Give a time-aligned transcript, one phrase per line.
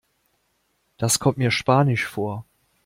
[0.97, 2.43] Das kommt mir spanisch vor.